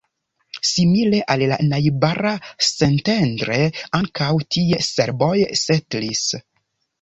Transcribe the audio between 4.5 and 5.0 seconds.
tie